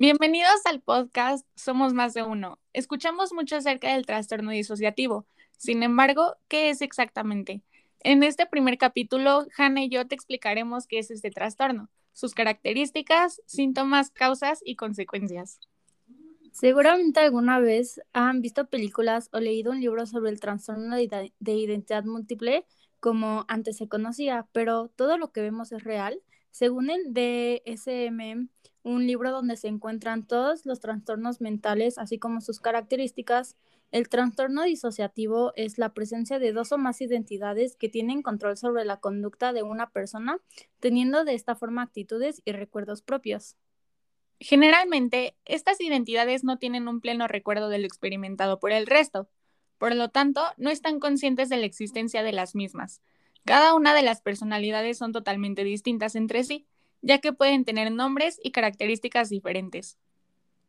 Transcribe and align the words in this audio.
Bienvenidos 0.00 0.60
al 0.64 0.80
podcast 0.80 1.44
Somos 1.56 1.92
más 1.92 2.14
de 2.14 2.22
uno. 2.22 2.60
Escuchamos 2.72 3.32
mucho 3.32 3.56
acerca 3.56 3.92
del 3.92 4.06
trastorno 4.06 4.52
disociativo. 4.52 5.26
Sin 5.56 5.82
embargo, 5.82 6.36
¿qué 6.46 6.70
es 6.70 6.82
exactamente? 6.82 7.62
En 8.04 8.22
este 8.22 8.46
primer 8.46 8.78
capítulo, 8.78 9.48
Hannah 9.56 9.82
y 9.82 9.88
yo 9.88 10.06
te 10.06 10.14
explicaremos 10.14 10.86
qué 10.86 11.00
es 11.00 11.10
este 11.10 11.32
trastorno, 11.32 11.90
sus 12.12 12.32
características, 12.32 13.42
síntomas, 13.46 14.10
causas 14.10 14.60
y 14.64 14.76
consecuencias. 14.76 15.58
Seguramente 16.52 17.18
alguna 17.18 17.58
vez 17.58 18.00
han 18.12 18.40
visto 18.40 18.68
películas 18.68 19.28
o 19.32 19.40
leído 19.40 19.72
un 19.72 19.80
libro 19.80 20.06
sobre 20.06 20.30
el 20.30 20.38
trastorno 20.38 20.94
de 20.94 21.52
identidad 21.52 22.04
múltiple 22.04 22.64
como 23.00 23.46
antes 23.48 23.78
se 23.78 23.88
conocía, 23.88 24.46
pero 24.52 24.92
todo 24.94 25.18
lo 25.18 25.32
que 25.32 25.40
vemos 25.40 25.72
es 25.72 25.82
real. 25.82 26.22
Según 26.52 26.88
el 26.88 27.12
DSM, 27.12 28.48
un 28.88 29.06
libro 29.06 29.30
donde 29.30 29.56
se 29.56 29.68
encuentran 29.68 30.26
todos 30.26 30.64
los 30.64 30.80
trastornos 30.80 31.40
mentales, 31.40 31.98
así 31.98 32.18
como 32.18 32.40
sus 32.40 32.60
características, 32.60 33.56
el 33.90 34.08
trastorno 34.08 34.64
disociativo 34.64 35.52
es 35.56 35.78
la 35.78 35.94
presencia 35.94 36.38
de 36.38 36.52
dos 36.52 36.72
o 36.72 36.78
más 36.78 37.00
identidades 37.00 37.76
que 37.76 37.88
tienen 37.88 38.22
control 38.22 38.56
sobre 38.56 38.84
la 38.84 38.98
conducta 38.98 39.52
de 39.52 39.62
una 39.62 39.90
persona, 39.90 40.38
teniendo 40.80 41.24
de 41.24 41.34
esta 41.34 41.54
forma 41.54 41.82
actitudes 41.82 42.42
y 42.44 42.52
recuerdos 42.52 43.02
propios. 43.02 43.56
Generalmente, 44.40 45.36
estas 45.44 45.80
identidades 45.80 46.44
no 46.44 46.58
tienen 46.58 46.88
un 46.88 47.00
pleno 47.00 47.28
recuerdo 47.28 47.68
de 47.68 47.78
lo 47.78 47.86
experimentado 47.86 48.58
por 48.58 48.72
el 48.72 48.86
resto, 48.86 49.28
por 49.78 49.94
lo 49.94 50.08
tanto, 50.08 50.42
no 50.56 50.70
están 50.70 50.98
conscientes 50.98 51.48
de 51.48 51.56
la 51.56 51.66
existencia 51.66 52.22
de 52.22 52.32
las 52.32 52.54
mismas. 52.54 53.00
Cada 53.44 53.74
una 53.74 53.94
de 53.94 54.02
las 54.02 54.20
personalidades 54.20 54.98
son 54.98 55.12
totalmente 55.12 55.64
distintas 55.64 56.14
entre 56.16 56.44
sí, 56.44 56.66
ya 57.02 57.18
que 57.18 57.32
pueden 57.32 57.64
tener 57.64 57.92
nombres 57.92 58.40
y 58.42 58.50
características 58.52 59.28
diferentes. 59.28 59.98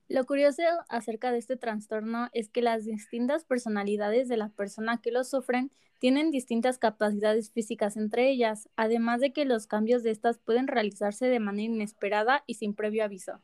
Lo 0.08 0.26
curioso 0.26 0.64
acerca 0.88 1.32
de 1.32 1.38
este 1.38 1.56
trastorno 1.56 2.30
es 2.34 2.50
que 2.50 2.64
las 2.64 2.86
distintas 2.86 3.46
personalidades 3.46 4.28
de 4.28 4.38
la 4.38 4.50
persona 4.50 5.00
que 5.02 5.12
lo 5.12 5.24
sufren 5.24 5.72
tienen 6.00 6.32
distintas 6.32 6.80
capacidades 6.80 7.52
físicas 7.52 7.96
entre 7.96 8.30
ellas, 8.30 8.70
además 8.76 9.22
de 9.22 9.34
que 9.34 9.46
los 9.46 9.68
cambios 9.68 10.02
de 10.02 10.12
estas 10.12 10.40
pueden 10.40 10.68
realizarse 10.68 11.28
de 11.28 11.40
manera 11.40 11.74
inesperada 11.74 12.44
y 12.48 12.56
sin 12.56 12.74
previo 12.74 13.04
aviso. 13.04 13.42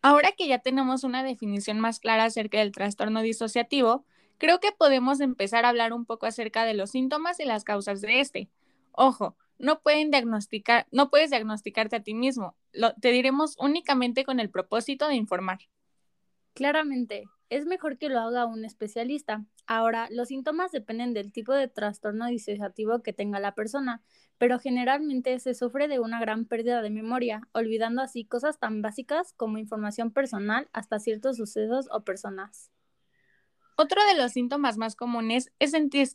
Ahora 0.00 0.32
que 0.32 0.46
ya 0.46 0.58
tenemos 0.58 1.02
una 1.02 1.24
definición 1.24 1.80
más 1.80 1.98
clara 1.98 2.24
acerca 2.24 2.58
del 2.58 2.70
trastorno 2.70 3.22
disociativo, 3.22 4.04
creo 4.38 4.60
que 4.60 4.70
podemos 4.70 5.20
empezar 5.20 5.64
a 5.64 5.70
hablar 5.70 5.92
un 5.92 6.04
poco 6.04 6.26
acerca 6.26 6.64
de 6.66 6.74
los 6.74 6.90
síntomas 6.90 7.40
y 7.40 7.46
las 7.46 7.64
causas 7.64 8.02
de 8.02 8.20
este. 8.20 8.50
Ojo, 8.92 9.36
no 9.58 9.80
pueden 9.80 10.10
diagnosticar, 10.10 10.86
no 10.90 11.10
puedes 11.10 11.30
diagnosticarte 11.30 11.96
a 11.96 12.02
ti 12.02 12.14
mismo. 12.14 12.56
Lo, 12.72 12.94
te 12.94 13.12
diremos 13.12 13.56
únicamente 13.58 14.24
con 14.24 14.40
el 14.40 14.50
propósito 14.50 15.08
de 15.08 15.14
informar. 15.14 15.58
Claramente, 16.54 17.24
es 17.50 17.66
mejor 17.66 17.98
que 17.98 18.08
lo 18.08 18.20
haga 18.20 18.46
un 18.46 18.64
especialista. 18.64 19.44
Ahora, 19.66 20.08
los 20.10 20.28
síntomas 20.28 20.72
dependen 20.72 21.14
del 21.14 21.32
tipo 21.32 21.52
de 21.52 21.68
trastorno 21.68 22.26
disociativo 22.26 23.02
que 23.02 23.12
tenga 23.12 23.40
la 23.40 23.54
persona, 23.54 24.02
pero 24.38 24.58
generalmente 24.58 25.38
se 25.40 25.54
sufre 25.54 25.88
de 25.88 25.98
una 25.98 26.20
gran 26.20 26.44
pérdida 26.44 26.82
de 26.82 26.90
memoria, 26.90 27.48
olvidando 27.52 28.02
así 28.02 28.24
cosas 28.24 28.58
tan 28.58 28.82
básicas 28.82 29.32
como 29.32 29.58
información 29.58 30.10
personal 30.12 30.68
hasta 30.72 30.98
ciertos 30.98 31.36
sucesos 31.36 31.88
o 31.90 32.02
personas. 32.02 32.70
Otro 33.76 34.00
de 34.06 34.16
los 34.16 34.32
síntomas 34.32 34.76
más 34.76 34.94
comunes 34.94 35.50
es, 35.58 35.72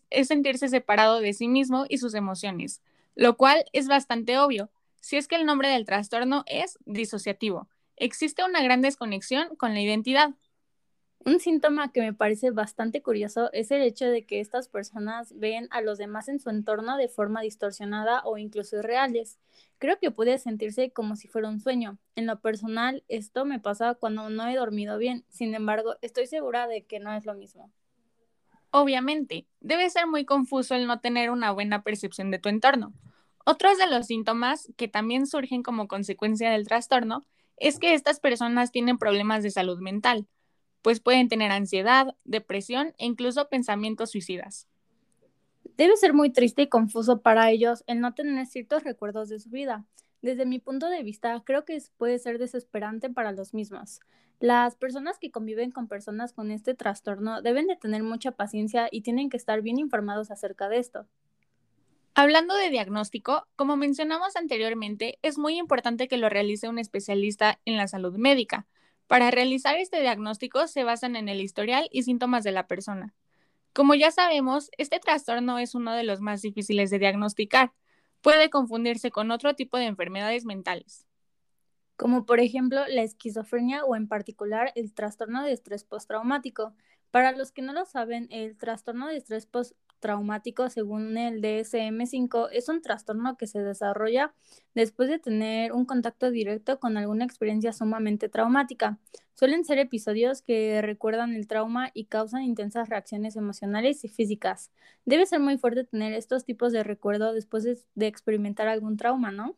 es 0.09 0.27
sentirse 0.27 0.69
separado 0.69 1.19
de 1.19 1.33
sí 1.33 1.49
mismo 1.49 1.85
y 1.89 1.97
sus 1.97 2.13
emociones 2.13 2.81
lo 3.19 3.35
cual 3.35 3.65
es 3.73 3.89
bastante 3.89 4.37
obvio, 4.39 4.71
si 5.01 5.17
es 5.17 5.27
que 5.27 5.35
el 5.35 5.45
nombre 5.45 5.67
del 5.67 5.83
trastorno 5.83 6.45
es 6.47 6.79
disociativo. 6.85 7.67
Existe 7.97 8.45
una 8.45 8.63
gran 8.63 8.81
desconexión 8.81 9.57
con 9.57 9.73
la 9.73 9.81
identidad. 9.81 10.29
Un 11.25 11.41
síntoma 11.41 11.91
que 11.91 11.99
me 11.99 12.13
parece 12.13 12.51
bastante 12.51 13.01
curioso 13.01 13.51
es 13.51 13.71
el 13.71 13.81
hecho 13.81 14.05
de 14.05 14.25
que 14.25 14.39
estas 14.39 14.69
personas 14.69 15.37
ven 15.37 15.67
a 15.69 15.81
los 15.81 15.97
demás 15.97 16.29
en 16.29 16.39
su 16.39 16.49
entorno 16.49 16.95
de 16.95 17.09
forma 17.09 17.41
distorsionada 17.41 18.21
o 18.23 18.37
incluso 18.37 18.77
irreales. 18.77 19.37
Creo 19.79 19.99
que 19.99 20.11
puede 20.11 20.37
sentirse 20.39 20.91
como 20.91 21.17
si 21.17 21.27
fuera 21.27 21.49
un 21.49 21.59
sueño. 21.59 21.97
En 22.15 22.25
lo 22.25 22.39
personal, 22.39 23.03
esto 23.09 23.43
me 23.43 23.59
pasa 23.59 23.95
cuando 23.95 24.29
no 24.29 24.47
he 24.47 24.55
dormido 24.55 24.97
bien. 24.97 25.25
Sin 25.27 25.53
embargo, 25.53 25.97
estoy 26.01 26.25
segura 26.27 26.67
de 26.67 26.85
que 26.85 27.01
no 27.01 27.13
es 27.13 27.25
lo 27.25 27.33
mismo. 27.33 27.69
Obviamente, 28.71 29.45
debe 29.59 29.89
ser 29.89 30.07
muy 30.07 30.23
confuso 30.23 30.73
el 30.73 30.87
no 30.87 31.01
tener 31.01 31.31
una 31.31 31.51
buena 31.51 31.83
percepción 31.83 32.31
de 32.31 32.39
tu 32.39 32.47
entorno. 32.47 32.93
Otros 33.51 33.79
de 33.79 33.87
los 33.87 34.05
síntomas 34.05 34.71
que 34.77 34.87
también 34.87 35.25
surgen 35.25 35.63
como 35.63 35.87
consecuencia 35.87 36.51
del 36.51 36.67
trastorno 36.67 37.25
es 37.57 37.79
que 37.79 37.95
estas 37.95 38.19
personas 38.19 38.71
tienen 38.71 38.99
problemas 38.99 39.41
de 39.41 39.49
salud 39.49 39.79
mental, 39.79 40.27
pues 40.83 40.99
pueden 40.99 41.29
tener 41.29 41.51
ansiedad, 41.51 42.15
depresión 42.25 42.93
e 42.99 43.07
incluso 43.07 43.49
pensamientos 43.49 44.11
suicidas. 44.11 44.67
Debe 45.77 45.97
ser 45.97 46.13
muy 46.13 46.29
triste 46.29 46.61
y 46.61 46.69
confuso 46.69 47.23
para 47.23 47.49
ellos 47.49 47.83
el 47.87 48.01
no 48.01 48.13
tener 48.13 48.45
ciertos 48.45 48.83
recuerdos 48.83 49.29
de 49.29 49.39
su 49.39 49.49
vida. 49.49 49.83
Desde 50.21 50.45
mi 50.45 50.59
punto 50.59 50.87
de 50.87 51.01
vista, 51.01 51.41
creo 51.43 51.65
que 51.65 51.81
puede 51.97 52.19
ser 52.19 52.37
desesperante 52.37 53.09
para 53.09 53.31
los 53.31 53.55
mismos. 53.55 53.99
Las 54.39 54.75
personas 54.75 55.17
que 55.17 55.31
conviven 55.31 55.71
con 55.71 55.87
personas 55.87 56.33
con 56.33 56.51
este 56.51 56.75
trastorno 56.75 57.41
deben 57.41 57.65
de 57.65 57.77
tener 57.77 58.03
mucha 58.03 58.29
paciencia 58.29 58.89
y 58.91 59.01
tienen 59.01 59.31
que 59.31 59.37
estar 59.37 59.63
bien 59.63 59.79
informados 59.79 60.29
acerca 60.29 60.69
de 60.69 60.77
esto. 60.77 61.07
Hablando 62.21 62.53
de 62.53 62.69
diagnóstico, 62.69 63.47
como 63.55 63.77
mencionamos 63.77 64.35
anteriormente, 64.35 65.19
es 65.21 65.37
muy 65.37 65.57
importante 65.57 66.09
que 66.09 66.17
lo 66.17 66.27
realice 66.27 66.67
un 66.67 66.77
especialista 66.77 67.61
en 67.63 67.77
la 67.77 67.87
salud 67.87 68.17
médica. 68.17 68.67
Para 69.07 69.31
realizar 69.31 69.77
este 69.77 70.01
diagnóstico 70.01 70.67
se 70.67 70.83
basan 70.83 71.15
en 71.15 71.29
el 71.29 71.39
historial 71.39 71.87
y 71.93 72.03
síntomas 72.03 72.43
de 72.43 72.51
la 72.51 72.67
persona. 72.67 73.15
Como 73.71 73.95
ya 73.95 74.11
sabemos, 74.11 74.69
este 74.77 74.99
trastorno 74.99 75.59
es 75.59 75.75
uno 75.75 75.93
de 75.93 76.03
los 76.03 76.19
más 76.19 76.41
difíciles 76.41 76.89
de 76.89 76.99
diagnosticar. 76.99 77.71
Puede 78.19 78.49
confundirse 78.49 79.11
con 79.11 79.31
otro 79.31 79.55
tipo 79.55 79.77
de 79.77 79.85
enfermedades 79.85 80.43
mentales. 80.43 81.07
Como 81.95 82.25
por 82.25 82.41
ejemplo 82.41 82.85
la 82.89 83.03
esquizofrenia 83.03 83.85
o 83.85 83.95
en 83.95 84.09
particular 84.09 84.73
el 84.75 84.93
trastorno 84.93 85.41
de 85.41 85.53
estrés 85.53 85.85
postraumático. 85.85 86.73
Para 87.11 87.31
los 87.31 87.53
que 87.53 87.61
no 87.61 87.71
lo 87.71 87.85
saben, 87.85 88.27
el 88.29 88.57
trastorno 88.57 89.07
de 89.07 89.15
estrés 89.15 89.45
traumático, 89.99 90.69
según 90.69 91.17
el 91.17 91.41
DSM5, 91.41 92.49
es 92.51 92.69
un 92.69 92.81
trastorno 92.81 93.37
que 93.37 93.47
se 93.47 93.61
desarrolla 93.61 94.33
después 94.73 95.09
de 95.09 95.19
tener 95.19 95.73
un 95.73 95.85
contacto 95.85 96.31
directo 96.31 96.79
con 96.79 96.97
alguna 96.97 97.25
experiencia 97.25 97.73
sumamente 97.73 98.29
traumática. 98.29 98.97
Suelen 99.33 99.65
ser 99.65 99.79
episodios 99.79 100.41
que 100.41 100.81
recuerdan 100.81 101.33
el 101.33 101.47
trauma 101.47 101.91
y 101.93 102.05
causan 102.05 102.43
intensas 102.43 102.89
reacciones 102.89 103.35
emocionales 103.35 104.03
y 104.03 104.09
físicas. 104.09 104.71
Debe 105.05 105.25
ser 105.25 105.39
muy 105.39 105.57
fuerte 105.57 105.83
tener 105.83 106.13
estos 106.13 106.45
tipos 106.45 106.71
de 106.71 106.83
recuerdo 106.83 107.33
después 107.33 107.63
de, 107.63 107.77
de 107.95 108.07
experimentar 108.07 108.67
algún 108.67 108.97
trauma, 108.97 109.31
¿no? 109.31 109.57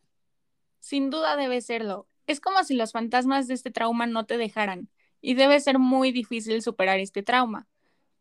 Sin 0.80 1.10
duda 1.10 1.36
debe 1.36 1.62
serlo. 1.62 2.08
Es 2.28 2.40
como 2.40 2.64
si 2.64 2.76
los 2.76 2.92
fantasmas 2.92 3.48
de 3.48 3.54
este 3.56 3.72
trauma 3.72 4.08
no 4.08 4.26
te 4.26 4.38
dejaran, 4.38 4.90
y 5.22 5.36
debe 5.36 5.60
ser 5.60 5.80
muy 5.80 6.12
difícil 6.12 6.62
superar 6.62 7.00
este 7.00 7.24
trauma. 7.24 7.68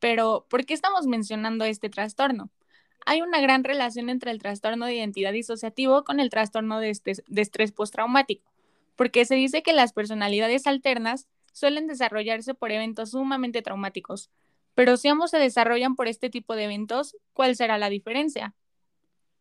Pero, 0.00 0.46
¿por 0.48 0.64
qué 0.64 0.74
estamos 0.74 1.06
mencionando 1.06 1.64
este 1.64 1.90
trastorno? 1.90 2.50
Hay 3.06 3.22
una 3.22 3.40
gran 3.40 3.64
relación 3.64 4.08
entre 4.10 4.30
el 4.30 4.38
trastorno 4.38 4.86
de 4.86 4.94
identidad 4.94 5.32
disociativo 5.32 6.04
con 6.04 6.20
el 6.20 6.30
trastorno 6.30 6.80
de, 6.80 6.90
estrés 6.90 7.72
postraumático, 7.72 8.50
porque 8.96 9.24
se 9.24 9.34
dice 9.34 9.62
que 9.62 9.72
las 9.72 9.92
personalidades 9.92 10.66
alternas 10.66 11.28
suelen 11.52 11.86
desarrollarse 11.86 12.54
por 12.54 12.72
eventos 12.72 13.10
sumamente 13.10 13.62
traumáticos. 13.62 14.30
Pero 14.74 14.96
si 14.96 15.08
ambos 15.08 15.30
se 15.30 15.38
desarrollan 15.38 15.96
por 15.96 16.08
este 16.08 16.30
tipo 16.30 16.54
de 16.56 16.64
eventos, 16.64 17.16
¿cuál 17.32 17.56
será 17.56 17.78
la 17.78 17.90
diferencia? 17.90 18.54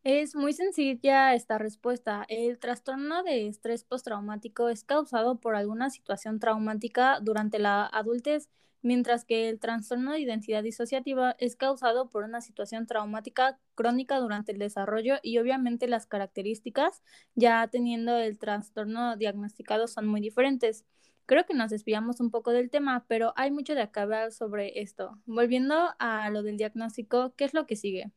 Es 0.03 0.36
muy 0.36 0.53
sencilla 0.53 1.34
esta 1.34 1.58
respuesta. 1.58 2.25
El 2.30 2.58
trastorno 2.58 3.22
de 3.24 3.48
estrés 3.48 3.84
postraumático 3.84 4.69
es 4.69 4.84
causado 4.84 5.39
por 5.39 5.56
alguna 5.56 5.89
situación 5.89 6.39
traumática 6.39 7.19
durante 7.22 7.60
la 7.60 7.86
adultez 7.86 8.50
mientras 8.81 9.26
que 9.26 9.50
el 9.50 9.60
trastorno 9.60 10.12
de 10.12 10.20
identidad 10.20 10.64
disociativa 10.64 11.36
es 11.40 11.56
causado 11.56 12.10
por 12.10 12.24
una 12.24 12.42
situación 12.42 12.88
traumática 12.88 13.60
crónica 13.76 14.20
durante 14.20 14.52
el 14.52 14.60
desarrollo 14.60 15.16
y 15.22 15.38
obviamente 15.38 15.88
las 15.88 16.06
características, 16.06 17.02
ya 17.36 17.68
teniendo 17.68 18.18
el 18.18 18.38
trastorno 18.38 19.18
diagnosticado, 19.18 19.88
son 19.88 20.08
muy 20.08 20.22
diferentes. 20.22 20.86
Creo 21.26 21.46
que 21.46 21.54
nos 21.54 21.70
desviamos 21.70 22.20
un 22.20 22.31
poco 22.31 22.52
del 22.52 22.70
tema, 22.70 23.06
pero 23.08 23.34
hay 23.36 23.52
mucho 23.52 23.76
de 23.76 23.81
acabar 23.81 24.31
sobre 24.31 24.82
esto. 24.82 25.20
Volviendo 25.25 25.90
a 26.00 26.30
lo 26.32 26.42
del 26.42 26.58
diagnóstico, 26.58 27.34
¿qué 27.36 27.46
es 27.46 27.54
lo 27.54 27.68
que 27.68 27.75
sigue? 27.75 28.12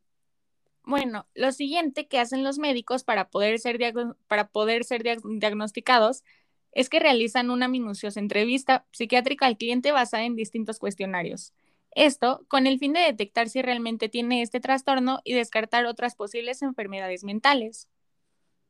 Bueno, 0.85 1.27
lo 1.35 1.53
siguiente 1.53 2.09
que 2.09 2.19
hacen 2.19 2.43
los 2.43 2.59
médicos 2.59 3.05
para 3.05 3.31
poder 3.31 3.59
ser, 3.61 3.79
para 4.27 4.49
poder 4.49 4.85
ser 4.85 5.03
diagnosticados 5.03 6.25
es 6.73 6.89
que 6.89 7.01
realizan 7.01 7.51
una 7.51 7.69
minuciosa 7.69 8.21
entrevista 8.21 8.87
psiquiátrica 8.91 9.47
al 9.47 9.57
cliente 9.57 9.93
basada 9.93 10.25
en 10.25 10.37
distintos 10.37 10.79
cuestionarios. 10.79 11.53
Esto 11.95 12.45
con 12.49 12.67
el 12.67 12.79
fin 12.79 12.95
de 12.95 13.01
detectar 13.01 13.49
si 13.49 13.61
realmente 13.61 14.09
tiene 14.09 14.43
este 14.43 14.61
trastorno 14.61 15.21
y 15.25 15.35
descartar 15.35 15.85
otras 15.85 16.17
posibles 16.17 16.63
enfermedades 16.63 17.23
mentales. 17.23 17.89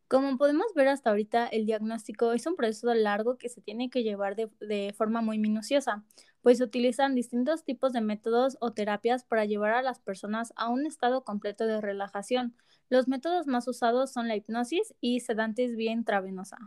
Como 0.08 0.36
podemos 0.36 0.66
ver 0.74 0.88
hasta 0.88 1.08
ahorita, 1.08 1.46
el 1.46 1.64
diagnóstico 1.64 2.32
es 2.34 2.46
un 2.46 2.54
proceso 2.54 2.92
largo 2.92 3.38
que 3.38 3.48
se 3.48 3.62
tiene 3.62 3.88
que 3.88 4.02
llevar 4.02 4.36
de, 4.36 4.92
forma 4.94 5.22
muy 5.22 5.38
minuciosa, 5.38 6.04
pues 6.42 6.58
se 6.58 6.64
utilizan 6.64 7.14
distintos 7.14 7.64
tipos 7.64 7.94
de 7.94 8.02
métodos 8.02 8.58
o 8.60 8.72
terapias 8.72 9.24
para 9.24 9.46
llevar 9.46 9.72
a 9.72 9.80
las 9.80 10.00
personas 10.00 10.52
a 10.56 10.68
un 10.68 10.84
estado 10.84 11.24
completo 11.24 11.66
de 11.66 11.80
relajación. 11.80 12.54
Los 12.90 13.08
métodos 13.08 13.46
más 13.46 13.66
usados 13.68 14.12
son 14.12 14.28
la 14.28 14.36
hipnosis 14.36 14.94
y 15.00 15.20
sedantes 15.20 15.76
vía 15.76 15.92
intravenosa. 15.92 16.58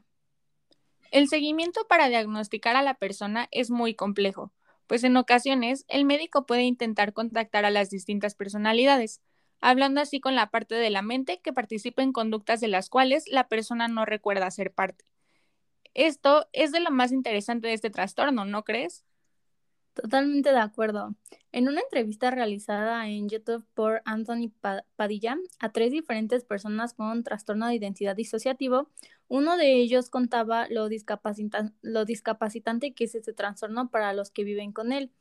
El 1.12 1.28
seguimiento 1.28 1.88
para 1.88 2.10
diagnosticar 2.10 2.76
a 2.76 2.82
la 2.82 2.96
persona 2.96 3.48
es 3.52 3.70
muy 3.70 3.96
complejo, 3.96 4.52
pues 4.88 5.04
en 5.04 5.18
ocasiones 5.18 5.86
el 5.88 6.06
médico 6.06 6.46
puede 6.46 6.64
intentar 6.64 7.14
contactar 7.14 7.66
a 7.66 7.72
las 7.72 7.90
distintas 7.90 8.36
personalidades, 8.36 9.22
hablando 9.62 10.02
así 10.02 10.20
con 10.20 10.36
la 10.36 10.52
parte 10.52 10.76
de 10.76 10.90
la 10.90 11.02
mente 11.02 11.40
que 11.42 11.54
participa 11.54 12.04
en 12.04 12.12
conductas 12.12 12.60
de 12.60 12.68
las 12.68 12.90
cuales 12.90 13.26
la 13.28 13.48
persona 13.48 13.88
no 13.88 14.06
recuerda 14.06 14.52
ser 14.52 14.74
parte. 14.74 15.06
Esto 15.94 16.48
es 16.52 16.72
de 16.72 16.82
lo 16.82 16.92
más 16.92 17.12
interesante 17.12 17.70
de 17.70 17.74
este 17.74 17.90
trastorno, 17.90 18.46
¿no 18.46 18.64
crees? 18.64 19.06
Totalmente 19.96 20.52
de 20.52 20.60
acuerdo. 20.60 21.16
En 21.54 21.70
una 21.70 21.80
entrevista 21.80 22.30
realizada 22.30 23.08
en 23.08 23.30
YouTube 23.30 23.66
por 23.74 24.02
Anthony 24.04 24.52
Padilla 24.98 25.38
a 25.60 25.72
tres 25.72 25.94
diferentes 25.94 26.44
personas 26.44 26.94
con 26.94 27.24
trastorno 27.24 27.68
de 27.68 27.76
identidad 27.76 28.14
disociativo, 28.14 28.90
uno 29.30 29.56
de 29.56 29.76
ellos 29.76 30.10
contaba 30.10 30.68
lo, 30.70 30.90
discapacitante 30.90 32.94
que 32.94 33.06
es 33.06 33.16
este 33.16 33.32
trastorno 33.32 33.90
para 33.90 34.12
los 34.12 34.32
que 34.32 34.44
viven 34.44 34.74
con 34.74 34.92
él. 34.92 35.14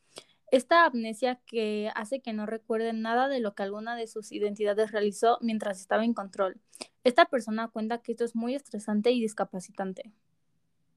Esta 0.51 0.87
amnesia 0.87 1.41
que 1.47 1.93
hace 1.95 2.21
que 2.21 2.33
no 2.33 2.45
recuerden 2.45 3.01
nada 3.01 3.29
de 3.29 3.39
lo 3.39 3.55
que 3.55 3.63
alguna 3.63 3.95
de 3.95 4.09
sus 4.09 4.33
identidades 4.33 4.91
realizó 4.91 5.39
mientras 5.41 5.81
estaba 5.81 6.05
en 6.05 6.15
control. 6.15 6.61
Esta 7.05 7.27
persona 7.27 7.69
cuenta 7.69 7.99
que 7.99 8.11
esto 8.11 8.25
es 8.25 8.35
muy 8.35 8.57
estresante 8.57 9.13
y 9.13 9.21
discapacitante. 9.21 10.11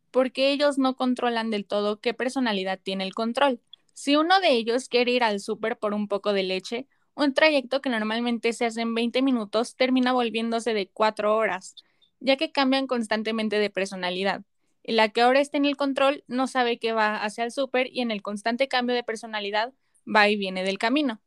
Porque 0.09 0.51
ellos 0.51 0.79
no 0.79 0.95
controlan 0.95 1.51
del 1.51 1.65
todo 1.65 1.99
qué 1.99 2.15
personalidad 2.15 2.79
tiene 2.81 3.03
el 3.03 3.13
control. 3.13 3.61
Si 3.97 4.15
uno 4.15 4.39
de 4.41 4.51
ellos 4.51 4.89
quiere 4.89 5.11
ir 5.11 5.23
al 5.23 5.39
súper 5.39 5.79
por 5.79 5.95
un 5.95 6.07
poco 6.07 6.31
de 6.31 6.43
leche, 6.43 6.87
un 7.15 7.33
trayecto 7.33 7.81
que 7.81 7.89
normalmente 7.89 8.53
se 8.53 8.65
hace 8.65 8.81
en 8.81 8.93
20 8.93 9.23
minutos 9.23 9.75
termina 9.75 10.13
volviéndose 10.13 10.75
de 10.75 10.87
4 10.87 11.35
horas, 11.35 11.75
ya 12.19 12.37
que 12.37 12.51
cambian 12.51 12.85
constantemente 12.85 13.57
de 13.57 13.71
personalidad 13.71 14.43
la 14.87 15.09
que 15.09 15.21
ahora 15.21 15.41
está 15.41 15.57
en 15.57 15.65
el 15.65 15.75
control 15.75 16.23
no 16.27 16.47
sabe 16.47 16.79
que 16.79 16.93
va 16.93 17.17
hacia 17.17 17.43
el 17.43 17.51
súper 17.51 17.87
y 17.91 17.99
en 18.01 18.09
el 18.09 18.21
constante 18.21 18.69
cambio 18.69 18.95
de 18.95 19.03
personalidad 19.03 19.73
va 20.07 20.29
y 20.29 20.37
viene 20.37 20.63
del 20.63 20.77
camino. 20.77 21.19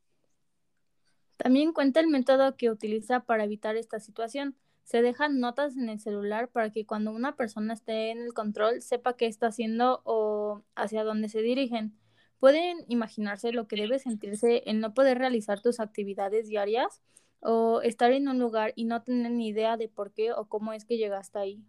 También 1.37 1.71
cuenta 1.71 1.99
el 1.99 2.07
método 2.07 2.57
que 2.57 2.71
utiliza 2.71 3.21
para 3.21 3.43
evitar 3.43 3.75
esta 3.75 3.99
situación. 3.99 4.55
Se 4.83 5.03
dejan 5.03 5.39
notas 5.39 5.77
en 5.77 5.89
el 5.89 5.99
celular 5.99 6.49
para 6.49 6.71
que 6.71 6.85
cuando 6.87 7.11
una 7.11 7.35
persona 7.35 7.75
esté 7.75 8.09
en 8.09 8.23
el 8.23 8.33
control 8.33 8.81
sepa 8.81 9.15
qué 9.15 9.27
está 9.27 9.47
haciendo 9.47 10.01
o 10.03 10.63
hacia 10.75 11.03
dónde 11.03 11.29
se 11.29 11.41
dirigen. 11.41 12.00
Pueden 12.41 12.85
imaginarse 12.87 13.51
lo 13.51 13.67
que 13.67 13.75
debe 13.75 13.99
sentirse 13.99 14.63
el 14.65 14.79
no 14.79 14.95
poder 14.95 15.19
realizar 15.19 15.61
tus 15.61 15.79
actividades 15.79 16.47
diarias 16.47 17.03
o 17.39 17.83
estar 17.83 18.11
en 18.13 18.27
un 18.27 18.39
lugar 18.39 18.73
y 18.75 18.85
no 18.85 19.03
tener 19.03 19.31
ni 19.31 19.49
idea 19.49 19.77
de 19.77 19.87
por 19.87 20.11
qué 20.11 20.31
o 20.33 20.49
cómo 20.49 20.73
es 20.73 20.83
que 20.83 20.97
llegaste 20.97 21.37
ahí. 21.37 21.63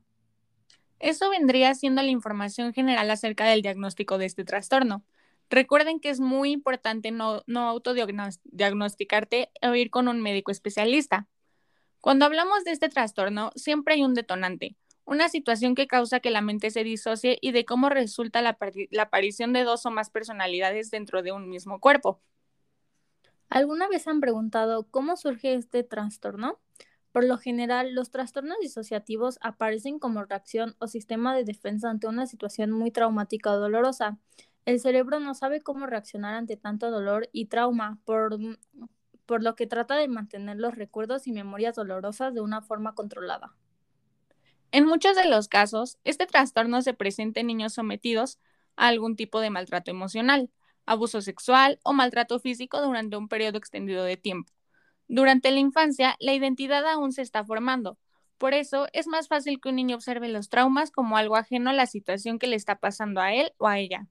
Eso 0.98 1.28
vendría 1.28 1.74
siendo 1.74 2.00
la 2.00 2.08
información 2.08 2.72
general 2.72 3.10
acerca 3.10 3.44
del 3.44 3.60
diagnóstico 3.60 4.16
de 4.16 4.24
este 4.24 4.46
trastorno. 4.46 5.04
Recuerden 5.50 6.00
que 6.00 6.08
es 6.08 6.20
muy 6.20 6.52
importante 6.52 7.10
no, 7.10 7.42
no 7.46 7.68
autodiagnosticarte 7.68 9.50
o 9.60 9.74
ir 9.74 9.90
con 9.90 10.08
un 10.08 10.22
médico 10.22 10.52
especialista. 10.52 11.28
Cuando 12.00 12.24
hablamos 12.24 12.64
de 12.64 12.70
este 12.70 12.88
trastorno, 12.88 13.52
siempre 13.56 13.92
hay 13.92 14.04
un 14.04 14.14
detonante, 14.14 14.74
una 15.04 15.28
situación 15.28 15.74
que 15.74 15.86
causa 15.86 16.20
que 16.20 16.30
la 16.30 16.40
mente 16.40 16.70
se 16.70 16.84
disocie 16.84 17.38
y 17.40 17.52
de 17.52 17.64
cómo 17.64 17.88
resulta 17.88 18.40
la, 18.42 18.56
aparición 19.00 19.52
de 19.52 19.64
dos 19.64 19.84
o 19.86 19.90
más 19.90 20.10
personalidades 20.10 20.90
dentro 20.90 21.22
de 21.22 21.32
un 21.32 21.48
mismo 21.48 21.80
cuerpo. 21.80 22.20
¿Alguna 23.48 23.88
vez 23.88 24.06
han 24.06 24.20
preguntado 24.20 24.84
cómo 24.90 25.16
surge 25.16 25.54
este 25.54 25.82
trastorno? 25.82 26.60
Por 27.10 27.24
lo 27.24 27.36
general, 27.36 27.94
los 27.94 28.10
trastornos 28.10 28.56
disociativos 28.60 29.38
aparecen 29.42 29.98
como 29.98 30.24
reacción 30.24 30.76
o 30.78 30.86
sistema 30.86 31.36
de 31.36 31.44
defensa 31.44 31.90
ante 31.90 32.06
una 32.06 32.26
situación 32.26 32.70
muy 32.70 32.90
traumática 32.90 33.52
o 33.52 33.58
dolorosa. 33.58 34.18
El 34.64 34.80
cerebro 34.80 35.20
no 35.20 35.34
sabe 35.34 35.60
cómo 35.60 35.86
reaccionar 35.86 36.34
ante 36.34 36.56
tanto 36.56 36.90
dolor 36.90 37.28
y 37.32 37.46
trauma, 37.46 37.98
por 38.06 39.42
lo 39.42 39.54
que 39.56 39.66
trata 39.66 39.96
de 39.96 40.08
mantener 40.08 40.56
los 40.56 40.74
recuerdos 40.74 41.26
y 41.26 41.32
memorias 41.32 41.74
dolorosas 41.74 42.32
de 42.32 42.40
una 42.40 42.62
forma 42.62 42.94
controlada. 42.94 43.54
En 44.72 44.86
muchos 44.86 45.14
de 45.16 45.28
los 45.28 45.48
casos, 45.48 45.98
este 46.02 46.26
trastorno 46.26 46.80
se 46.80 46.94
presenta 46.94 47.40
en 47.40 47.46
niños 47.46 47.74
sometidos 47.74 48.38
a 48.74 48.88
algún 48.88 49.16
tipo 49.16 49.40
de 49.40 49.50
maltrato 49.50 49.90
emocional, 49.90 50.50
abuso 50.86 51.20
sexual 51.20 51.78
o 51.84 51.92
maltrato 51.92 52.40
físico 52.40 52.80
durante 52.80 53.18
un 53.18 53.28
periodo 53.28 53.58
extendido 53.58 54.02
de 54.02 54.16
tiempo. 54.16 54.50
Durante 55.08 55.50
la 55.50 55.58
infancia, 55.58 56.16
la 56.20 56.32
identidad 56.32 56.86
aún 56.86 57.12
se 57.12 57.20
está 57.20 57.44
formando. 57.44 57.98
Por 58.38 58.54
eso, 58.54 58.86
es 58.94 59.06
más 59.06 59.28
fácil 59.28 59.60
que 59.60 59.68
un 59.68 59.76
niño 59.76 59.96
observe 59.96 60.28
los 60.28 60.48
traumas 60.48 60.90
como 60.90 61.18
algo 61.18 61.36
ajeno 61.36 61.68
a 61.68 61.74
la 61.74 61.86
situación 61.86 62.38
que 62.38 62.46
le 62.46 62.56
está 62.56 62.76
pasando 62.76 63.20
a 63.20 63.34
él 63.34 63.52
o 63.58 63.68
a 63.68 63.78
ella. 63.78 64.06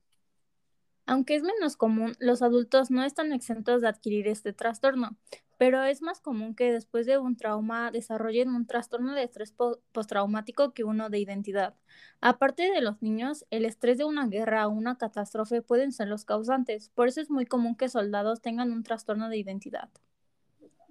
Aunque 1.07 1.33
es 1.33 1.41
menos 1.41 1.75
común, 1.75 2.15
los 2.19 2.43
adultos 2.43 2.91
no 2.91 3.03
están 3.03 3.33
exentos 3.33 3.81
de 3.81 3.87
adquirir 3.87 4.27
este 4.27 4.53
trastorno, 4.53 5.17
pero 5.61 5.83
es 5.83 6.01
más 6.01 6.19
común 6.21 6.55
que 6.55 6.71
después 6.71 7.05
de 7.05 7.19
un 7.19 7.37
trauma 7.37 7.91
desarrollen 7.91 8.49
un 8.49 8.65
trastorno 8.65 9.13
de 9.13 9.21
estrés 9.21 9.53
postraumático 9.91 10.73
que 10.73 10.83
uno 10.83 11.11
de 11.11 11.19
identidad. 11.19 11.75
Aparte 12.19 12.71
de 12.71 12.81
los 12.81 13.03
niños, 13.03 13.45
el 13.51 13.65
estrés 13.65 13.99
de 13.99 14.03
una 14.03 14.25
guerra 14.25 14.65
o 14.65 14.71
una 14.71 14.97
catástrofe 14.97 15.61
pueden 15.61 15.91
ser 15.91 16.07
los 16.07 16.25
causantes, 16.25 16.89
por 16.95 17.07
eso 17.07 17.21
es 17.21 17.29
muy 17.29 17.45
común 17.45 17.75
que 17.75 17.89
soldados 17.89 18.41
tengan 18.41 18.71
un 18.71 18.81
trastorno 18.81 19.29
de 19.29 19.37
identidad. 19.37 19.89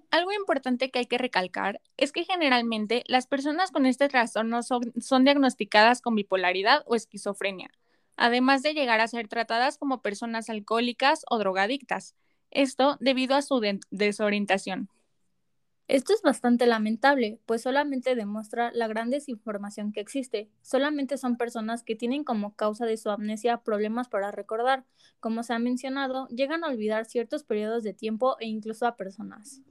Algo 0.09 0.31
importante 0.31 0.89
que 0.89 0.99
hay 0.99 1.05
que 1.05 1.17
recalcar 1.17 1.81
es 1.97 2.13
que 2.13 2.23
generalmente 2.23 3.03
las 3.07 3.27
personas 3.27 3.71
con 3.71 3.85
este 3.85 4.07
trastorno 4.07 4.61
son, 4.63 5.25
diagnosticadas 5.25 6.01
con 6.01 6.15
bipolaridad 6.15 6.83
o 6.85 6.95
esquizofrenia, 6.95 7.71
además 8.15 8.63
de 8.63 8.73
llegar 8.73 9.01
a 9.01 9.09
ser 9.09 9.27
tratadas 9.27 9.77
como 9.77 10.01
personas 10.01 10.49
alcohólicas 10.49 11.25
o 11.29 11.39
drogadictas, 11.39 12.15
esto 12.51 12.97
debido 12.99 13.35
a 13.35 13.41
su 13.41 13.61
desorientación. 13.89 14.89
Esto 15.87 16.13
es 16.13 16.21
bastante 16.21 16.67
lamentable, 16.67 17.39
pues 17.45 17.63
solamente 17.63 18.15
demuestra 18.15 18.71
la 18.73 18.87
gran 18.87 19.09
desinformación 19.09 19.91
que 19.91 19.99
existe. 19.99 20.49
Solamente 20.61 21.17
son 21.17 21.35
personas 21.35 21.83
que 21.83 21.97
tienen 21.97 22.23
como 22.23 22.55
causa 22.55 22.85
de 22.85 22.95
su 22.95 23.09
amnesia 23.09 23.57
problemas 23.57 24.07
para 24.07 24.31
recordar. 24.31 24.85
Como 25.19 25.43
se 25.43 25.53
ha 25.53 25.59
mencionado, 25.59 26.29
llegan 26.29 26.63
a 26.63 26.67
olvidar 26.67 27.05
ciertos 27.05 27.43
periodos 27.43 27.83
de 27.83 27.93
tiempo 27.93 28.37
e 28.39 28.47
incluso 28.47 28.87
a 28.87 28.95
personas. 28.95 29.61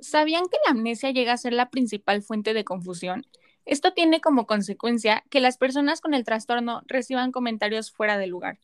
¿Sabían 0.00 0.44
que 0.44 0.56
la 0.64 0.72
amnesia 0.72 1.10
llega 1.10 1.34
a 1.34 1.38
ser 1.38 1.52
la 1.52 1.68
principal 1.68 2.22
fuente 2.22 2.54
de 2.54 2.64
confusión? 2.64 3.26
Esto 3.66 3.92
tiene 3.92 4.22
como 4.22 4.46
consecuencia 4.46 5.22
que 5.28 5.40
las 5.40 5.58
personas 5.58 6.00
con 6.00 6.14
el 6.14 6.24
trastorno 6.24 6.80
reciban 6.86 7.30
comentarios 7.30 7.90
fuera 7.90 8.16
de 8.16 8.26
lugar. 8.26 8.58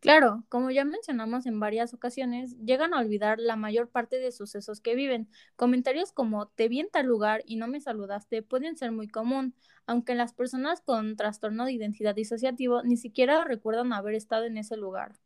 Claro, 0.00 0.44
como 0.48 0.70
ya 0.70 0.84
mencionamos 0.84 1.46
en 1.46 1.58
varias 1.58 1.92
ocasiones, 1.92 2.56
llegan 2.64 2.94
a 2.94 3.00
olvidar 3.00 3.40
la 3.40 3.56
mayor 3.56 3.88
parte 3.88 4.18
de 4.18 4.30
sucesos 4.30 4.80
que 4.80 4.94
viven. 4.94 5.28
Comentarios 5.56 6.12
como 6.12 6.46
te 6.46 6.68
vi 6.68 6.78
en 6.80 6.88
tal 6.88 7.06
lugar 7.06 7.42
y 7.46 7.56
no 7.56 7.66
me 7.66 7.80
saludaste 7.80 8.42
pueden 8.42 8.76
ser 8.76 8.92
muy 8.92 9.08
común, 9.08 9.54
aunque 9.86 10.14
las 10.14 10.32
personas 10.32 10.80
con 10.80 11.16
trastorno 11.16 11.64
de 11.64 11.72
identidad 11.72 12.14
disociativo 12.14 12.82
ni 12.84 12.96
siquiera 12.96 13.42
recuerdan 13.42 13.92
haber 13.92 14.14
estado 14.14 14.44
en 14.44 14.58
ese 14.58 14.76
lugar 14.76 15.16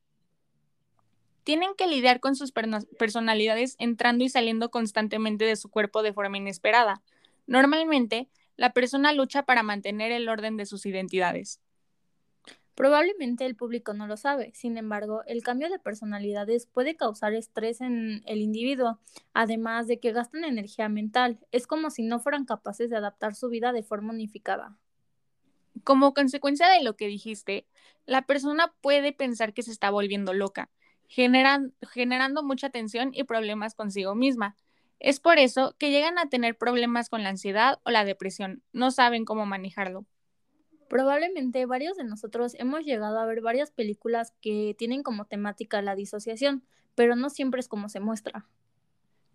tienen 1.44 1.74
que 1.76 1.86
lidiar 1.86 2.20
con 2.20 2.36
sus 2.36 2.52
personalidades 2.52 3.76
entrando 3.78 4.24
y 4.24 4.28
saliendo 4.28 4.70
constantemente 4.70 5.44
de 5.44 5.56
su 5.56 5.70
cuerpo 5.70 6.02
de 6.02 6.12
forma 6.12 6.36
inesperada. 6.36 7.02
Normalmente, 7.46 8.28
la 8.56 8.72
persona 8.72 9.12
lucha 9.12 9.42
para 9.42 9.62
mantener 9.62 10.12
el 10.12 10.28
orden 10.28 10.56
de 10.56 10.66
sus 10.66 10.86
identidades. 10.86 11.60
Probablemente 12.74 13.44
el 13.44 13.54
público 13.54 13.92
no 13.92 14.06
lo 14.06 14.16
sabe, 14.16 14.50
sin 14.54 14.78
embargo, 14.78 15.22
el 15.26 15.42
cambio 15.42 15.68
de 15.68 15.78
personalidades 15.78 16.66
puede 16.66 16.96
causar 16.96 17.34
estrés 17.34 17.82
en 17.82 18.22
el 18.24 18.40
individuo, 18.40 18.98
además 19.34 19.86
de 19.86 20.00
que 20.00 20.12
gastan 20.12 20.44
energía 20.44 20.88
mental. 20.88 21.38
Es 21.52 21.66
como 21.66 21.90
si 21.90 22.02
no 22.02 22.18
fueran 22.18 22.46
capaces 22.46 22.88
de 22.88 22.96
adaptar 22.96 23.34
su 23.34 23.50
vida 23.50 23.72
de 23.72 23.82
forma 23.82 24.14
unificada. 24.14 24.74
Como 25.84 26.14
consecuencia 26.14 26.68
de 26.68 26.82
lo 26.82 26.96
que 26.96 27.08
dijiste, 27.08 27.66
la 28.06 28.22
persona 28.22 28.72
puede 28.80 29.12
pensar 29.12 29.52
que 29.52 29.62
se 29.62 29.70
está 29.70 29.90
volviendo 29.90 30.32
loca, 30.32 30.70
generan, 31.08 31.74
generando 31.82 32.42
mucha 32.42 32.70
tensión 32.70 33.10
y 33.12 33.24
problemas 33.24 33.74
consigo 33.74 34.14
misma. 34.14 34.56
Es 34.98 35.20
por 35.20 35.38
eso 35.38 35.74
que 35.78 35.90
llegan 35.90 36.18
a 36.18 36.28
tener 36.30 36.56
problemas 36.56 37.10
con 37.10 37.22
la 37.22 37.30
ansiedad 37.30 37.80
o 37.84 37.90
la 37.90 38.04
depresión. 38.04 38.62
No 38.72 38.90
saben 38.90 39.24
cómo 39.26 39.44
manejarlo. 39.44 40.06
Probablemente 40.92 41.64
varios 41.64 41.96
de 41.96 42.04
nosotros 42.04 42.54
hemos 42.58 42.84
llegado 42.84 43.18
a 43.18 43.24
ver 43.24 43.40
varias 43.40 43.70
películas 43.70 44.34
que 44.42 44.74
tienen 44.76 45.02
como 45.02 45.24
temática 45.24 45.80
la 45.80 45.94
disociación, 45.94 46.62
pero 46.94 47.16
no 47.16 47.30
siempre 47.30 47.60
es 47.60 47.66
como 47.66 47.88
se 47.88 47.98
muestra. 47.98 48.46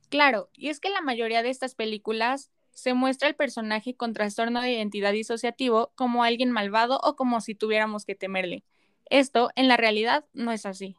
Claro, 0.09 0.51
y 0.53 0.69
es 0.69 0.79
que 0.79 0.91
la 0.91 1.01
mayoría 1.01 1.41
de 1.41 1.49
estas 1.49 1.73
películas 1.73 2.51
se 2.73 2.93
muestra 2.93 3.27
el 3.27 3.33
personaje 3.33 3.95
con 3.95 4.13
trastorno 4.13 4.61
de 4.61 4.73
identidad 4.73 5.13
disociativo 5.13 5.91
como 5.95 6.23
alguien 6.23 6.51
malvado 6.51 6.99
o 7.01 7.15
como 7.15 7.41
si 7.41 7.55
tuviéramos 7.55 8.05
que 8.05 8.13
temerle. 8.13 8.63
Esto, 9.09 9.49
en 9.55 9.67
la 9.67 9.77
realidad, 9.77 10.25
no 10.33 10.51
es 10.51 10.67
así. 10.67 10.95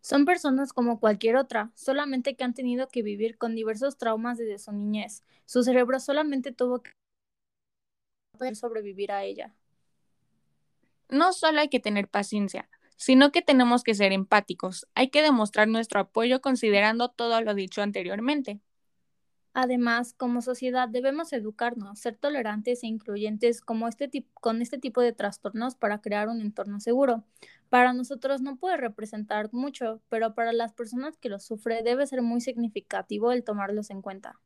Son 0.00 0.24
personas 0.24 0.72
como 0.72 1.00
cualquier 1.00 1.36
otra, 1.36 1.70
solamente 1.74 2.34
que 2.34 2.44
han 2.44 2.54
tenido 2.54 2.88
que 2.88 3.02
vivir 3.02 3.36
con 3.36 3.54
diversos 3.54 3.98
traumas 3.98 4.38
desde 4.38 4.58
su 4.58 4.72
niñez. 4.72 5.22
Su 5.44 5.62
cerebro 5.62 6.00
solamente 6.00 6.50
tuvo 6.50 6.82
que 6.82 6.92
poder 8.38 8.56
sobrevivir 8.56 9.12
a 9.12 9.22
ella. 9.24 9.54
No 11.08 11.32
solo 11.32 11.60
hay 11.60 11.68
que 11.68 11.80
tener 11.80 12.08
paciencia, 12.08 12.68
sino 12.96 13.30
que 13.30 13.42
tenemos 13.42 13.82
que 13.82 13.94
ser 13.94 14.12
empáticos. 14.12 14.86
Hay 14.94 15.08
que 15.10 15.22
demostrar 15.22 15.68
nuestro 15.68 16.00
apoyo 16.00 16.40
considerando 16.40 17.10
todo 17.10 17.40
lo 17.40 17.54
dicho 17.54 17.82
anteriormente. 17.82 18.60
Además, 19.58 20.12
como 20.12 20.42
sociedad 20.42 20.86
debemos 20.86 21.32
educarnos, 21.32 21.98
ser 21.98 22.14
tolerantes 22.16 22.82
e 22.82 22.88
incluyentes 22.88 23.62
como 23.62 23.88
este 23.88 24.10
con 24.34 24.60
este 24.60 24.76
tipo 24.76 25.00
de 25.00 25.14
trastornos 25.14 25.76
para 25.76 26.02
crear 26.02 26.28
un 26.28 26.42
entorno 26.42 26.78
seguro. 26.78 27.24
Para 27.70 27.94
nosotros 27.94 28.42
no 28.42 28.56
puede 28.56 28.76
representar 28.76 29.48
mucho, 29.52 30.02
pero 30.10 30.34
para 30.34 30.52
las 30.52 30.74
personas 30.74 31.16
que 31.16 31.30
lo 31.30 31.38
sufren 31.38 31.84
debe 31.84 32.06
ser 32.06 32.20
muy 32.20 32.42
significativo 32.42 33.32
el 33.32 33.44
tomarlos 33.44 33.88
en 33.88 34.02
cuenta. 34.02 34.38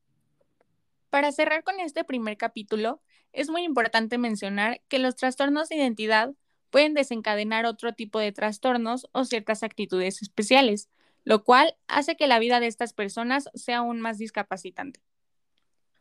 Para 1.10 1.32
cerrar 1.32 1.64
con 1.64 1.80
este 1.80 2.04
primer 2.04 2.36
capítulo, 2.36 3.02
es 3.32 3.50
muy 3.50 3.64
importante 3.64 4.16
mencionar 4.16 4.80
que 4.88 5.00
los 5.00 5.16
trastornos 5.16 5.68
de 5.68 5.76
identidad 5.76 6.34
pueden 6.70 6.94
desencadenar 6.94 7.66
otro 7.66 7.92
tipo 7.92 8.18
de 8.18 8.32
trastornos 8.32 9.08
o 9.12 9.24
ciertas 9.24 9.62
actitudes 9.62 10.22
especiales, 10.22 10.88
lo 11.24 11.44
cual 11.44 11.76
hace 11.88 12.16
que 12.16 12.26
la 12.26 12.38
vida 12.38 12.60
de 12.60 12.66
estas 12.66 12.92
personas 12.92 13.50
sea 13.54 13.78
aún 13.78 14.00
más 14.00 14.18
discapacitante. 14.18 15.00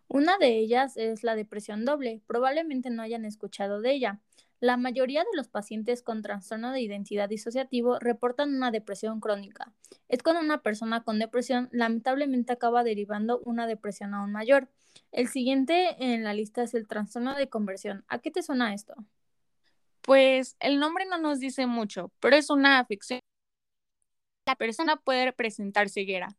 Una 0.07 0.37
de 0.39 0.57
ellas 0.57 0.97
es 0.97 1.23
la 1.23 1.35
depresión 1.35 1.85
doble. 1.85 2.21
Probablemente 2.25 2.89
no 2.89 3.03
hayan 3.03 3.25
escuchado 3.25 3.79
de 3.79 3.91
ella. 3.91 4.19
La 4.59 4.75
mayoría 4.75 5.21
de 5.21 5.37
los 5.37 5.47
pacientes 5.47 6.01
con 6.01 6.21
trastorno 6.21 6.71
de 6.71 6.81
identidad 6.81 7.29
disociativo 7.29 7.99
reportan 7.99 8.53
una 8.55 8.71
depresión 8.71 9.19
crónica. 9.19 9.71
Es 10.07 10.23
cuando 10.23 10.41
una 10.41 10.63
persona 10.63 11.03
con 11.03 11.19
depresión 11.19 11.69
lamentablemente 11.71 12.51
acaba 12.51 12.83
derivando 12.83 13.39
una 13.45 13.67
depresión 13.67 14.15
aún 14.15 14.31
mayor. 14.31 14.67
El 15.11 15.27
siguiente 15.27 15.95
en 16.03 16.23
la 16.23 16.33
lista 16.33 16.63
es 16.63 16.73
el 16.73 16.87
trastorno 16.87 17.35
de 17.35 17.47
conversión. 17.47 18.03
¿A 18.07 18.17
qué 18.19 18.31
te 18.31 18.41
suena 18.41 18.73
esto? 18.73 18.95
Pues 20.01 20.55
el 20.59 20.79
nombre 20.79 21.05
no 21.05 21.17
nos 21.17 21.39
dice 21.39 21.65
mucho, 21.65 22.11
pero 22.19 22.35
es 22.35 22.49
una 22.49 22.79
afección 22.79 23.19
la 24.49 24.55
persona 24.55 24.95
puede 24.95 25.31
presentar 25.31 25.89
ceguera, 25.89 26.35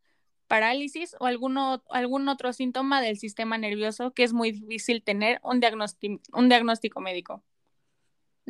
parálisis 0.48 1.14
o 1.20 1.26
algún 1.26 2.28
otro 2.28 2.52
síntoma 2.52 3.00
del 3.00 3.18
sistema 3.18 3.56
nervioso 3.56 4.12
que 4.12 4.24
es 4.24 4.32
muy 4.32 4.50
difícil 4.50 5.02
tener 5.04 5.40
un, 5.44 5.60
un 6.32 6.48
diagnóstico 6.48 7.00
médico. 7.00 7.44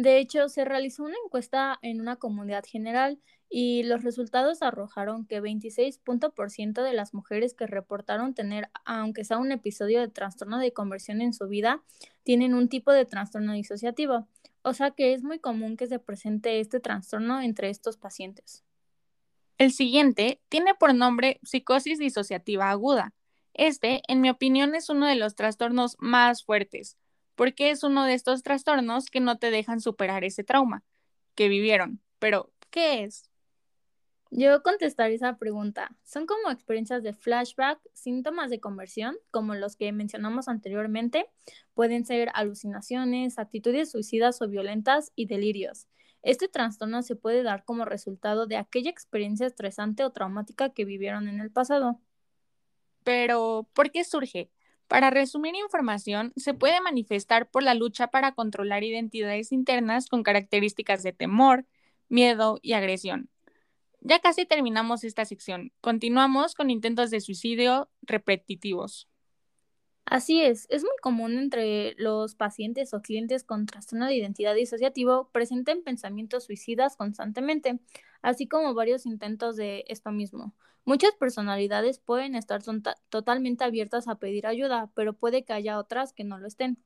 De 0.01 0.17
hecho, 0.17 0.49
se 0.49 0.65
realizó 0.65 1.05
una 1.05 1.17
encuesta 1.27 1.79
en 1.83 2.01
una 2.01 2.17
comunidad 2.17 2.65
general 2.67 3.21
y 3.51 3.83
los 3.83 4.03
resultados 4.03 4.63
arrojaron 4.63 5.27
que 5.27 5.43
26% 5.43 6.83
de 6.83 6.95
las 6.95 7.13
mujeres 7.13 7.53
que 7.53 7.67
reportaron 7.67 8.33
tener, 8.33 8.71
aunque 8.87 9.25
sea 9.25 9.37
un 9.37 9.53
episodio 9.53 10.01
de 10.01 10.09
trastorno 10.09 10.59
de 10.59 10.73
conversión 10.73 11.21
en 11.21 11.35
su 11.35 11.49
vida, 11.49 11.83
tienen 12.23 12.55
un 12.55 12.71
tipo 12.71 12.93
de 12.93 13.05
trastorno 13.05 13.53
disociativo. 13.53 14.27
O 14.63 14.73
sea 14.73 14.93
que 14.93 15.13
es 15.13 15.23
muy 15.23 15.39
común 15.39 15.77
que 15.77 15.87
se 15.87 15.99
presente 15.99 16.61
este 16.61 16.81
trastorno 16.81 17.43
entre 17.43 17.69
estos 17.69 17.99
pacientes. 17.99 18.65
El 19.59 19.71
siguiente 19.71 20.41
tiene 20.49 20.75
por 20.75 20.95
nombre 20.95 21.41
psicosis 21.43 21.99
disociativa 21.99 22.71
aguda. 22.71 23.13
Este, 23.53 24.01
en 24.09 24.23
mi 24.23 24.31
opinión, 24.31 24.75
es 24.75 24.89
uno 24.89 25.07
de 25.07 25.17
los 25.17 25.35
trastornos 25.35 25.99
más 25.99 26.43
fuertes, 26.43 26.97
porque 27.41 27.71
es 27.71 27.85
uno 27.85 28.05
de 28.05 28.13
estos 28.13 28.43
trastornos 28.43 29.07
que 29.07 29.19
no 29.19 29.39
te 29.39 29.51
dejan 29.51 29.81
superar 29.81 30.25
ese 30.25 30.45
trauma 30.45 30.85
que 31.35 31.49
vivieron. 31.49 32.03
Pero, 32.19 32.53
¿qué 32.69 33.03
es? 33.03 33.31
Yo 34.31 34.63
contestar 34.63 35.11
esa 35.11 35.39
pregunta. 35.39 35.97
Son 36.05 36.27
como 36.27 36.51
experiencias 36.51 37.03
de 37.03 37.15
flashback, 37.15 37.81
síntomas 37.95 38.51
de 38.51 38.61
conversión, 38.61 39.17
como 39.31 39.55
los 39.55 39.75
que 39.77 39.91
mencionamos 39.91 40.49
anteriormente. 40.49 41.31
Pueden 41.73 42.05
ser 42.05 42.29
alucinaciones, 42.35 43.39
actitudes 43.39 43.91
suicidas 43.91 44.43
o 44.43 44.47
violentas 44.47 45.11
y 45.17 45.25
delirios. 45.25 45.87
Este 46.21 46.47
trastorno 46.47 47.01
se 47.01 47.17
puede 47.17 47.43
dar 47.43 47.65
como 47.65 47.87
resultado 47.87 48.47
de 48.47 48.59
aquella 48.59 48.91
experiencia 48.91 49.47
estresante 49.47 50.05
o 50.05 50.13
traumática 50.13 50.75
que 50.75 50.85
vivieron 50.85 51.27
en 51.27 51.41
el 51.41 51.51
pasado. 51.51 52.03
Pero, 53.03 53.67
¿por 53.73 53.91
qué 53.91 54.05
surge? 54.05 54.51
Para 54.91 55.11
resumir 55.11 55.55
información, 55.55 56.33
se 56.35 56.53
puede 56.53 56.81
manifestar 56.81 57.49
por 57.49 57.63
la 57.63 57.75
lucha 57.75 58.09
para 58.09 58.33
controlar 58.33 58.83
identidades 58.83 59.53
internas 59.53 60.09
con 60.09 60.25
características 60.25 61.05
de 61.05 61.13
temor, 61.13 61.65
miedo 62.09 62.59
y 62.61 62.73
agresión. 62.73 63.31
Ya 64.01 64.19
casi 64.19 64.47
terminamos 64.47 65.05
esta 65.05 65.25
sección. 65.25 65.71
Continuamos 65.81 66.57
con 66.57 66.71
intentos 66.71 67.13
de 67.13 67.21
suicidio 67.21 67.89
repetitivos. 68.03 69.10
Así 70.11 70.43
es, 70.43 70.67
es 70.71 70.83
muy 70.83 70.91
común 71.01 71.39
entre 71.39 71.95
los 71.97 72.35
pacientes 72.35 72.93
o 72.95 73.01
clientes 73.01 73.45
con 73.45 73.67
trastorno 73.67 74.07
de 74.07 74.17
identidad 74.17 74.57
disociativo 74.57 75.31
presenten 75.31 75.85
pensamientos 75.85 76.47
suicidas 76.47 76.97
constantemente, 76.97 77.79
así 78.21 78.49
como 78.49 78.75
varios 78.75 79.07
intentos 79.07 79.55
de 79.55 79.85
esto 79.87 80.11
mismo. 80.11 80.53
Muchas 80.85 81.13
personalidades 81.13 82.01
pueden 82.01 82.35
estar 82.35 82.61
totalmente 83.09 83.63
abiertas 83.63 84.09
a 84.09 84.17
pedir 84.17 84.49
ayuda, 84.49 84.91
pero 84.97 85.13
puede 85.13 85.45
que 85.45 85.53
haya 85.53 85.79
otras 85.79 86.13
que 86.13 86.25
no 86.25 86.39
lo 86.39 86.49
estén. 86.49 86.83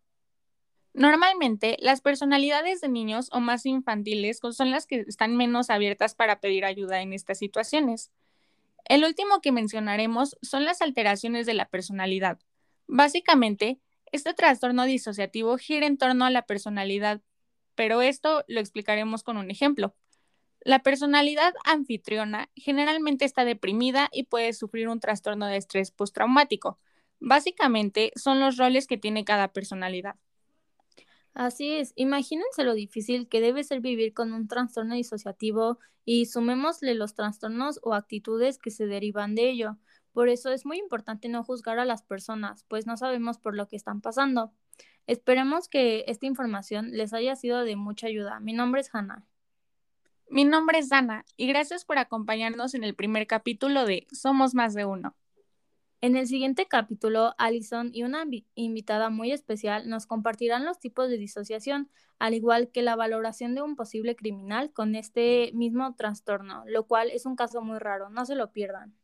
Normalmente, 0.93 1.79
las 1.81 2.03
personalidades 2.03 2.83
de 2.83 2.91
niños 2.91 3.31
o 3.33 3.41
más 3.41 3.65
infantiles 3.65 4.39
son 4.51 4.71
las 4.71 4.87
que 4.87 5.01
están 5.01 5.35
menos 5.35 5.71
abiertas 5.71 6.15
para 6.15 6.41
pedir 6.41 6.67
ayuda 6.67 7.01
en 7.01 7.15
estas 7.15 7.39
situaciones. 7.39 8.11
El 8.85 9.03
último 9.03 9.41
que 9.41 9.51
mencionaremos 9.51 10.37
son 10.43 10.67
las 10.67 10.83
alteraciones 10.83 11.47
de 11.47 11.55
la 11.55 11.71
personalidad, 11.71 12.39
Básicamente, 12.87 13.81
este 14.13 14.35
trastorno 14.35 14.85
disociativo 14.85 15.57
gira 15.59 15.87
en 15.87 15.99
torno 15.99 16.25
a 16.25 16.31
la 16.31 16.47
personalidad, 16.47 17.21
pero 17.75 18.03
esto 18.03 18.45
lo 18.47 18.61
explicaremos 18.61 19.23
con 19.23 19.37
un 19.37 19.51
ejemplo. 19.51 19.97
La 20.61 20.83
personalidad 20.83 21.53
anfitriona 21.65 22.51
generalmente 22.57 23.25
está 23.25 23.45
deprimida 23.45 24.09
y 24.13 24.25
puede 24.25 24.53
sufrir 24.55 24.89
un 24.89 25.01
trastorno 25.01 25.47
de 25.47 25.59
estrés 25.59 25.91
postraumático. 25.91 26.79
Básicamente 27.21 28.13
son 28.17 28.41
los 28.41 28.57
roles 28.57 28.87
que 28.87 28.99
tiene 28.99 29.25
cada 29.25 29.49
personalidad. 29.53 30.17
Así 31.35 31.73
es, 31.73 31.93
imagínense 31.97 32.65
lo 32.65 32.75
difícil 32.75 33.29
que 33.29 33.41
debe 33.41 33.65
ser 33.65 33.81
vivir 33.81 34.15
con 34.15 34.33
un 34.33 34.47
trastorno 34.47 34.95
disociativo 34.95 35.79
y 36.05 36.27
sumémosle 36.27 36.95
los 36.95 37.15
trastornos 37.15 37.81
o 37.83 37.95
actitudes 37.95 38.59
que 38.59 38.71
se 38.71 38.87
derivan 38.87 39.35
de 39.35 39.51
ello. 39.51 39.77
Por 40.15 40.29
eso 40.29 40.51
es 40.51 40.65
muy 40.65 40.79
importante 40.79 41.29
no 41.29 41.43
juzgar 41.43 41.81
a 41.81 41.85
las 41.85 42.03
personas, 42.03 42.65
pues 42.69 42.87
no 42.87 42.97
sabemos 42.97 43.39
por 43.39 43.57
lo 43.57 43.67
que 43.67 43.75
están 43.75 44.01
pasando. 44.01 44.53
Esperemos 45.09 45.69
que 45.69 46.05
esta 46.07 46.25
información 46.25 46.93
les 46.93 47.13
haya 47.13 47.35
sido 47.35 47.65
de 47.65 47.75
mucha 47.75 48.07
ayuda. 48.07 48.39
Mi 48.39 48.53
nombre 48.53 48.81
es 48.81 48.95
Hannah. 48.95 49.27
Mi 50.31 50.45
nombre 50.45 50.79
es 50.79 50.89
Dana 50.89 51.25
y 51.37 51.49
gracias 51.49 51.85
por 51.85 51.99
acompañarnos 51.99 52.75
en 52.75 52.85
el 52.85 52.95
primer 52.95 53.27
capítulo 53.27 53.85
de 53.85 54.07
Somos 54.13 54.55
más 54.55 54.73
de 54.75 54.85
uno. 54.85 55.17
En 56.01 56.17
el 56.17 56.29
siguiente 56.29 56.67
capítulo, 56.67 57.35
Alison 57.37 57.91
y 57.93 58.05
una 58.05 58.25
invitada 58.55 59.11
muy 59.11 59.33
especial 59.33 59.89
nos 59.89 60.07
compartirán 60.07 60.65
los 60.65 60.79
tipos 60.79 61.09
de 61.09 61.19
disociación, 61.19 61.91
al 62.21 62.35
igual 62.35 62.71
que 62.71 62.83
la 62.83 62.95
valoración 62.95 63.55
de 63.55 63.63
un 63.63 63.75
posible 63.75 64.15
criminal 64.15 64.73
con 64.73 64.95
este 64.95 65.51
mismo 65.55 65.95
trastorno, 65.97 66.63
lo 66.67 66.87
cual 66.87 67.11
es 67.11 67.27
un 67.27 67.35
caso 67.37 67.63
muy 67.63 67.79
raro, 67.79 68.11
no 68.11 68.25
se 68.27 68.37
lo 68.37 68.53
pierdan. 68.53 68.95